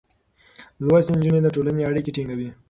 [0.85, 2.49] لوستې نجونې د ټولنې اړيکې ټينګوي.